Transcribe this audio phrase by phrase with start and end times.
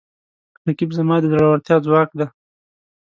[0.65, 2.25] رقیب زما د زړورتیا ځواک دی